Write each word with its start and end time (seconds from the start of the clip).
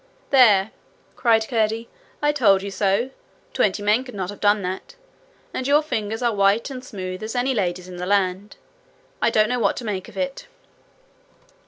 'There!' 0.31 0.71
cried 1.15 1.47
Curdie. 1.47 1.87
'I 2.23 2.31
told 2.31 2.63
you 2.63 2.71
so. 2.71 3.11
Twenty 3.53 3.83
men 3.83 4.03
could 4.03 4.15
not 4.15 4.31
have 4.31 4.39
done 4.39 4.63
that. 4.63 4.95
And 5.53 5.67
your 5.67 5.83
fingers 5.83 6.23
are 6.23 6.33
white 6.33 6.71
and 6.71 6.83
smooth 6.83 7.21
as 7.21 7.35
any 7.35 7.53
lady's 7.53 7.87
in 7.87 7.97
the 7.97 8.07
land. 8.07 8.55
I 9.21 9.29
don't 9.29 9.47
know 9.47 9.59
what 9.59 9.77
to 9.77 9.85
make 9.85 10.07
of 10.09 10.17
it.' 10.17 10.47